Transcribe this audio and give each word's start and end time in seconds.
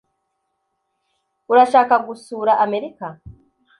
Urashaka 1.51 1.95
gusura 2.07 2.51
Amerika? 2.65 3.05